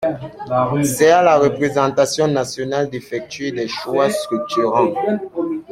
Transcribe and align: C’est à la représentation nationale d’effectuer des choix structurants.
C’est 0.83 1.11
à 1.11 1.21
la 1.21 1.37
représentation 1.37 2.27
nationale 2.27 2.89
d’effectuer 2.89 3.51
des 3.51 3.67
choix 3.67 4.09
structurants. 4.09 4.95